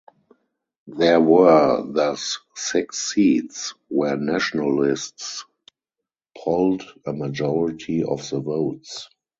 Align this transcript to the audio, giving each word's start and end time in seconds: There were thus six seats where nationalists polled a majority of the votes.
There 0.87 1.19
were 1.21 1.83
thus 1.85 2.39
six 2.55 3.13
seats 3.13 3.75
where 3.89 4.17
nationalists 4.17 5.45
polled 6.35 6.81
a 7.05 7.13
majority 7.13 8.03
of 8.03 8.27
the 8.27 8.39
votes. 8.39 9.07